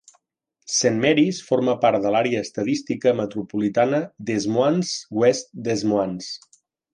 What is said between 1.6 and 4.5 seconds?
part de l'àrea estadística metropolitana Des